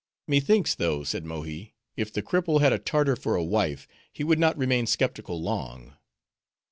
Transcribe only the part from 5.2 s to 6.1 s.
long."